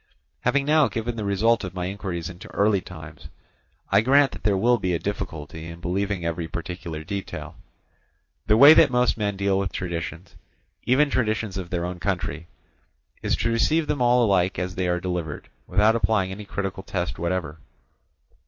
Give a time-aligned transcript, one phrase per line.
[0.39, 3.29] Having now given the result of my inquiries into early times,
[3.91, 7.55] I grant that there will be a difficulty in believing every particular detail.
[8.47, 10.35] The way that most men deal with traditions,
[10.85, 12.47] even traditions of their own country,
[13.21, 17.19] is to receive them all alike as they are delivered, without applying any critical test
[17.19, 17.59] whatever.